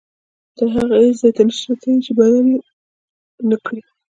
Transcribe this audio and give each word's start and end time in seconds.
تر 0.55 0.67
هغې 0.75 0.97
هیڅ 1.05 1.15
ځای 1.21 1.31
ته 1.35 1.41
نه 1.47 1.53
شئ 1.57 1.65
رسېدلی 1.73 1.95
چې 2.05 2.11
یې 2.13 2.17
بدل 2.17 2.45
نه 3.49 3.57
کړئ. 3.65 3.81